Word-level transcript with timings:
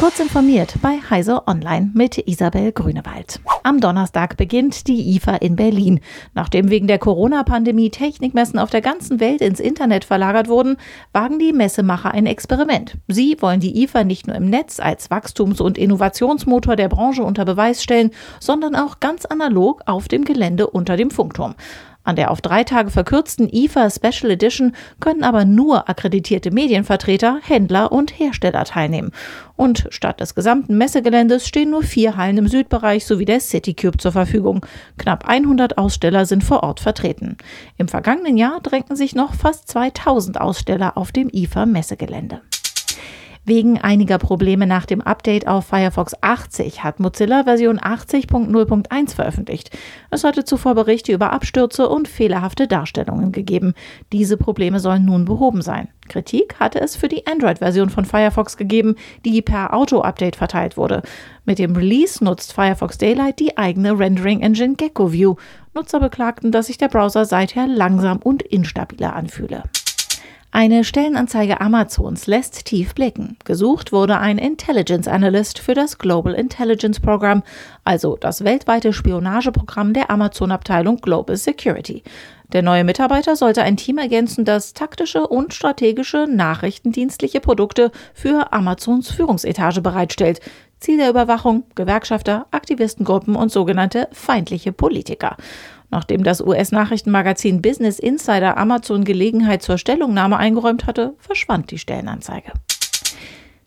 Kurz 0.00 0.18
informiert 0.18 0.76
bei 0.80 0.98
Heise 1.10 1.46
Online 1.46 1.90
mit 1.92 2.16
Isabel 2.26 2.72
Grünewald. 2.72 3.38
Am 3.64 3.80
Donnerstag 3.80 4.38
beginnt 4.38 4.88
die 4.88 5.14
IFA 5.14 5.36
in 5.36 5.56
Berlin. 5.56 6.00
Nachdem 6.32 6.70
wegen 6.70 6.86
der 6.86 6.98
Corona-Pandemie 6.98 7.90
Technikmessen 7.90 8.58
auf 8.58 8.70
der 8.70 8.80
ganzen 8.80 9.20
Welt 9.20 9.42
ins 9.42 9.60
Internet 9.60 10.06
verlagert 10.06 10.48
wurden, 10.48 10.78
wagen 11.12 11.38
die 11.38 11.52
Messemacher 11.52 12.12
ein 12.12 12.24
Experiment. 12.24 12.96
Sie 13.08 13.36
wollen 13.40 13.60
die 13.60 13.82
IFA 13.82 14.04
nicht 14.04 14.26
nur 14.26 14.36
im 14.36 14.48
Netz 14.48 14.80
als 14.80 15.10
Wachstums- 15.10 15.60
und 15.60 15.76
Innovationsmotor 15.76 16.76
der 16.76 16.88
Branche 16.88 17.22
unter 17.22 17.44
Beweis 17.44 17.82
stellen, 17.82 18.10
sondern 18.40 18.76
auch 18.76 19.00
ganz 19.00 19.26
analog 19.26 19.82
auf 19.84 20.08
dem 20.08 20.24
Gelände 20.24 20.66
unter 20.66 20.96
dem 20.96 21.10
Funkturm. 21.10 21.56
An 22.02 22.16
der 22.16 22.30
auf 22.30 22.40
drei 22.40 22.64
Tage 22.64 22.90
verkürzten 22.90 23.48
IFA 23.52 23.90
Special 23.90 24.30
Edition 24.30 24.74
können 25.00 25.22
aber 25.22 25.44
nur 25.44 25.88
akkreditierte 25.88 26.50
Medienvertreter, 26.50 27.40
Händler 27.42 27.92
und 27.92 28.18
Hersteller 28.18 28.64
teilnehmen. 28.64 29.10
Und 29.56 29.86
statt 29.90 30.20
des 30.20 30.34
gesamten 30.34 30.78
Messegeländes 30.78 31.46
stehen 31.46 31.70
nur 31.70 31.82
vier 31.82 32.16
Hallen 32.16 32.38
im 32.38 32.48
Südbereich 32.48 33.04
sowie 33.04 33.26
der 33.26 33.40
Citycube 33.40 33.98
zur 33.98 34.12
Verfügung. 34.12 34.64
Knapp 34.96 35.28
100 35.28 35.76
Aussteller 35.76 36.24
sind 36.24 36.42
vor 36.42 36.62
Ort 36.62 36.80
vertreten. 36.80 37.36
Im 37.76 37.88
vergangenen 37.88 38.38
Jahr 38.38 38.60
drängten 38.60 38.96
sich 38.96 39.14
noch 39.14 39.34
fast 39.34 39.68
2000 39.68 40.40
Aussteller 40.40 40.96
auf 40.96 41.12
dem 41.12 41.28
IFA 41.30 41.66
Messegelände. 41.66 42.40
Wegen 43.46 43.80
einiger 43.80 44.18
Probleme 44.18 44.66
nach 44.66 44.84
dem 44.84 45.00
Update 45.00 45.48
auf 45.48 45.66
Firefox 45.66 46.14
80 46.20 46.84
hat 46.84 47.00
Mozilla 47.00 47.44
Version 47.44 47.78
80.0.1 47.80 49.14
veröffentlicht. 49.14 49.70
Es 50.10 50.24
hatte 50.24 50.44
zuvor 50.44 50.74
Berichte 50.74 51.12
über 51.12 51.32
Abstürze 51.32 51.88
und 51.88 52.06
fehlerhafte 52.06 52.68
Darstellungen 52.68 53.32
gegeben. 53.32 53.72
Diese 54.12 54.36
Probleme 54.36 54.78
sollen 54.78 55.06
nun 55.06 55.24
behoben 55.24 55.62
sein. 55.62 55.88
Kritik 56.08 56.60
hatte 56.60 56.80
es 56.80 56.96
für 56.96 57.08
die 57.08 57.26
Android-Version 57.26 57.88
von 57.88 58.04
Firefox 58.04 58.58
gegeben, 58.58 58.96
die 59.24 59.40
per 59.40 59.72
Auto-Update 59.72 60.36
verteilt 60.36 60.76
wurde. 60.76 61.02
Mit 61.46 61.58
dem 61.58 61.74
Release 61.74 62.22
nutzt 62.22 62.52
Firefox 62.52 62.98
Daylight 62.98 63.40
die 63.40 63.56
eigene 63.56 63.98
Rendering-Engine 63.98 64.74
GeckoView. 64.74 65.36
Nutzer 65.72 66.00
beklagten, 66.00 66.52
dass 66.52 66.66
sich 66.66 66.78
der 66.78 66.88
Browser 66.88 67.24
seither 67.24 67.66
langsam 67.66 68.18
und 68.18 68.42
instabiler 68.42 69.14
anfühle. 69.14 69.62
Eine 70.52 70.82
Stellenanzeige 70.82 71.60
Amazons 71.60 72.26
lässt 72.26 72.64
tief 72.64 72.92
blicken. 72.96 73.36
Gesucht 73.44 73.92
wurde 73.92 74.18
ein 74.18 74.36
Intelligence 74.36 75.06
Analyst 75.06 75.60
für 75.60 75.74
das 75.74 75.96
Global 75.96 76.34
Intelligence 76.34 76.98
Program, 76.98 77.44
also 77.84 78.16
das 78.16 78.42
weltweite 78.42 78.92
Spionageprogramm 78.92 79.92
der 79.92 80.10
Amazon-Abteilung 80.10 80.96
Global 80.96 81.36
Security. 81.36 82.02
Der 82.52 82.62
neue 82.62 82.82
Mitarbeiter 82.82 83.36
sollte 83.36 83.62
ein 83.62 83.76
Team 83.76 83.98
ergänzen, 83.98 84.44
das 84.44 84.74
taktische 84.74 85.24
und 85.28 85.54
strategische 85.54 86.26
nachrichtendienstliche 86.28 87.38
Produkte 87.38 87.92
für 88.12 88.52
Amazons 88.52 89.08
Führungsetage 89.12 89.80
bereitstellt. 89.80 90.40
Ziel 90.80 90.96
der 90.96 91.10
Überwachung 91.10 91.62
Gewerkschafter, 91.76 92.46
Aktivistengruppen 92.50 93.36
und 93.36 93.52
sogenannte 93.52 94.08
feindliche 94.10 94.72
Politiker. 94.72 95.36
Nachdem 95.90 96.22
das 96.22 96.40
US-Nachrichtenmagazin 96.40 97.62
Business 97.62 97.98
Insider 97.98 98.56
Amazon 98.56 99.04
Gelegenheit 99.04 99.62
zur 99.62 99.78
Stellungnahme 99.78 100.36
eingeräumt 100.36 100.86
hatte, 100.86 101.14
verschwand 101.18 101.70
die 101.70 101.78
Stellenanzeige. 101.78 102.52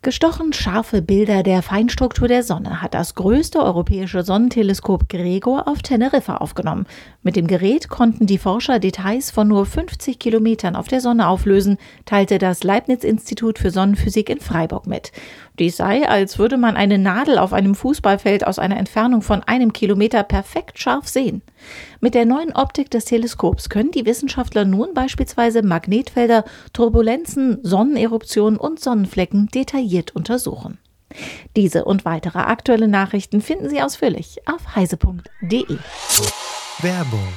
Gestochen 0.00 0.52
scharfe 0.52 1.02
Bilder 1.02 1.42
der 1.42 1.60
Feinstruktur 1.60 2.28
der 2.28 2.44
Sonne 2.44 2.82
hat 2.82 2.94
das 2.94 3.16
größte 3.16 3.58
europäische 3.58 4.22
Sonnenteleskop 4.22 5.08
Gregor 5.08 5.66
auf 5.66 5.82
Teneriffa 5.82 6.36
aufgenommen. 6.36 6.86
Mit 7.24 7.34
dem 7.34 7.48
Gerät 7.48 7.88
konnten 7.88 8.26
die 8.26 8.38
Forscher 8.38 8.78
Details 8.78 9.32
von 9.32 9.48
nur 9.48 9.66
50 9.66 10.20
Kilometern 10.20 10.76
auf 10.76 10.86
der 10.86 11.00
Sonne 11.00 11.26
auflösen, 11.26 11.78
teilte 12.04 12.38
das 12.38 12.62
Leibniz-Institut 12.62 13.58
für 13.58 13.72
Sonnenphysik 13.72 14.30
in 14.30 14.38
Freiburg 14.38 14.86
mit. 14.86 15.10
Dies 15.58 15.76
sei, 15.76 16.08
als 16.08 16.38
würde 16.38 16.56
man 16.56 16.76
eine 16.76 16.98
Nadel 16.98 17.36
auf 17.36 17.52
einem 17.52 17.74
Fußballfeld 17.74 18.46
aus 18.46 18.60
einer 18.60 18.76
Entfernung 18.76 19.22
von 19.22 19.42
einem 19.42 19.72
Kilometer 19.72 20.22
perfekt 20.22 20.78
scharf 20.78 21.08
sehen. 21.08 21.42
Mit 22.00 22.14
der 22.14 22.26
neuen 22.26 22.52
Optik 22.52 22.92
des 22.92 23.06
Teleskops 23.06 23.68
können 23.68 23.90
die 23.90 24.06
Wissenschaftler 24.06 24.64
nun 24.64 24.94
beispielsweise 24.94 25.64
Magnetfelder, 25.64 26.44
Turbulenzen, 26.72 27.58
Sonneneruptionen 27.64 28.60
und 28.60 28.78
Sonnenflecken 28.78 29.48
detailliert 29.88 30.14
untersuchen. 30.14 30.78
Diese 31.56 31.84
und 31.84 32.04
weitere 32.04 32.38
aktuelle 32.38 32.88
Nachrichten 32.88 33.40
finden 33.40 33.70
Sie 33.70 33.80
ausführlich 33.80 34.38
auf 34.46 34.76
heise.de. 34.76 35.78
Werbung 36.82 37.28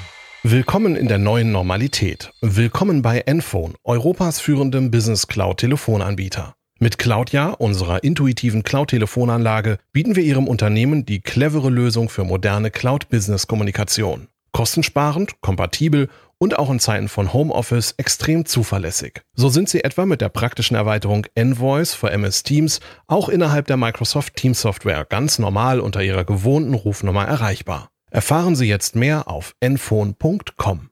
Willkommen 0.44 0.95
in 0.95 1.07
der 1.07 1.19
neuen 1.19 1.51
Normalität. 1.51 2.31
Willkommen 2.41 3.03
bei 3.03 3.19
Enphone, 3.19 3.75
Europas 3.84 4.39
führendem 4.39 4.89
Business 4.89 5.28
Cloud 5.28 5.57
Telefonanbieter. 5.57 6.56
Mit 6.79 6.97
Cloudja, 6.97 7.51
unserer 7.51 8.03
intuitiven 8.03 8.63
Cloud-Telefonanlage, 8.63 9.78
bieten 9.94 10.16
wir 10.16 10.23
Ihrem 10.23 10.47
Unternehmen 10.47 11.06
die 11.06 11.22
clevere 11.22 11.69
Lösung 11.69 12.09
für 12.09 12.23
moderne 12.23 12.72
Cloud-Business-Kommunikation. 12.72 14.29
Kostensparend, 14.51 15.39
kompatibel 15.41 16.09
und 16.41 16.57
auch 16.57 16.72
in 16.72 16.79
Zeiten 16.79 17.07
von 17.07 17.34
Homeoffice 17.34 17.94
extrem 17.97 18.46
zuverlässig. 18.46 19.22
So 19.35 19.50
sind 19.50 19.69
Sie 19.69 19.84
etwa 19.84 20.07
mit 20.07 20.22
der 20.22 20.29
praktischen 20.29 20.75
Erweiterung 20.75 21.28
Envoice 21.35 21.94
für 21.94 22.09
MS 22.09 22.41
Teams 22.41 22.79
auch 23.06 23.29
innerhalb 23.29 23.68
der 23.68 23.78
Microsoft 23.78 24.38
Teams 24.38 24.59
Software 24.59 25.06
ganz 25.06 25.38
normal 25.38 25.80
unter 25.80 26.01
Ihrer 26.01 26.25
gewohnten 26.25 26.74
Rufnummer 26.74 27.25
erreichbar. 27.25 27.90
Erfahren 28.09 28.56
Sie 28.56 28.66
jetzt 28.66 28.96
mehr 28.96 29.28
auf 29.28 29.53
enphone.com. 29.59 30.91